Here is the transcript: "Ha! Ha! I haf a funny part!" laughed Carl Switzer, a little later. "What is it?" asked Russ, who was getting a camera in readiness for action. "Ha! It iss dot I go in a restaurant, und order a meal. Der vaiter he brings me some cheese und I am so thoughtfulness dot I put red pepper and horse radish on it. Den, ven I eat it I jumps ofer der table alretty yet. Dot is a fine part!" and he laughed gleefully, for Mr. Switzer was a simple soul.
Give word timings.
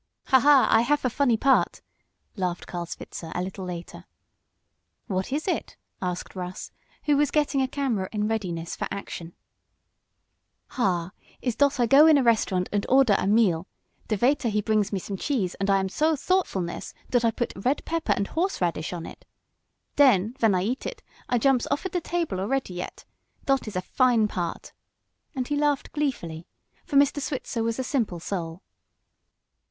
"Ha! 0.29 0.39
Ha! 0.39 0.67
I 0.71 0.81
haf 0.81 1.05
a 1.05 1.11
funny 1.11 1.37
part!" 1.37 1.83
laughed 2.35 2.65
Carl 2.65 2.87
Switzer, 2.87 3.31
a 3.35 3.43
little 3.43 3.65
later. 3.65 4.05
"What 5.05 5.31
is 5.31 5.47
it?" 5.47 5.77
asked 6.01 6.35
Russ, 6.35 6.71
who 7.03 7.15
was 7.15 7.29
getting 7.29 7.61
a 7.61 7.67
camera 7.67 8.09
in 8.11 8.27
readiness 8.27 8.75
for 8.75 8.87
action. 8.89 9.33
"Ha! 10.69 11.11
It 11.39 11.49
iss 11.49 11.55
dot 11.55 11.79
I 11.79 11.85
go 11.85 12.07
in 12.07 12.17
a 12.17 12.23
restaurant, 12.23 12.67
und 12.73 12.83
order 12.89 13.15
a 13.19 13.27
meal. 13.27 13.67
Der 14.07 14.15
vaiter 14.17 14.49
he 14.49 14.59
brings 14.59 14.91
me 14.91 14.97
some 14.97 15.17
cheese 15.17 15.55
und 15.59 15.69
I 15.69 15.79
am 15.79 15.87
so 15.87 16.15
thoughtfulness 16.15 16.95
dot 17.11 17.23
I 17.23 17.29
put 17.29 17.53
red 17.55 17.85
pepper 17.85 18.13
and 18.13 18.25
horse 18.25 18.59
radish 18.59 18.93
on 18.93 19.05
it. 19.05 19.23
Den, 19.97 20.33
ven 20.39 20.55
I 20.55 20.63
eat 20.63 20.87
it 20.87 21.03
I 21.29 21.37
jumps 21.37 21.67
ofer 21.69 21.89
der 21.89 21.99
table 22.01 22.39
alretty 22.39 22.73
yet. 22.73 23.05
Dot 23.45 23.67
is 23.67 23.75
a 23.75 23.81
fine 23.83 24.27
part!" 24.27 24.73
and 25.35 25.47
he 25.47 25.55
laughed 25.55 25.91
gleefully, 25.93 26.47
for 26.87 26.95
Mr. 26.95 27.21
Switzer 27.21 27.61
was 27.61 27.77
a 27.77 27.83
simple 27.83 28.19
soul. 28.19 28.63